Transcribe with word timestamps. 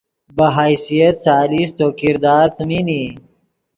بہ 0.35 0.47
حیثیت 0.57 1.13
ثالث 1.25 1.69
تو 1.77 1.87
کردار 1.99 2.47
څیمین 2.55 2.87
ای 2.93 3.05